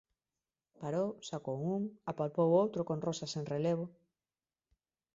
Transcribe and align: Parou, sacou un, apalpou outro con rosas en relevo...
Parou, 0.79 1.09
sacou 1.29 1.59
un, 1.75 1.83
apalpou 2.11 2.49
outro 2.61 2.81
con 2.89 2.99
rosas 3.07 3.31
en 3.39 3.45
relevo... 3.53 3.85